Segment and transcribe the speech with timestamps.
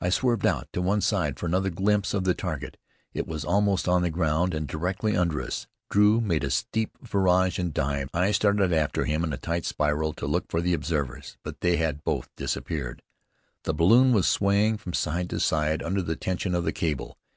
[0.00, 2.76] I swerved out to one side for another glimpse of the target:
[3.12, 5.66] it was almost on the ground, and directly under us.
[5.90, 8.10] Drew made a steep virage and dived.
[8.14, 11.78] I started after him in a tight spiral, to look for the observers; but they
[11.78, 13.02] had both disappeared.
[13.64, 17.18] The balloon was swaying from side to side under the tension of the cable.